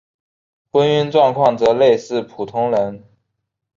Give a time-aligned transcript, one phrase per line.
[0.71, 3.03] 婚姻状况则类似普通人。